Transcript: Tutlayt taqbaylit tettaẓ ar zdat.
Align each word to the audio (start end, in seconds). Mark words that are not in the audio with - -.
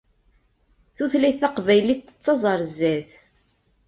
Tutlayt 0.95 1.37
taqbaylit 1.41 2.01
tettaẓ 2.07 2.43
ar 2.51 2.61
zdat. 2.71 3.09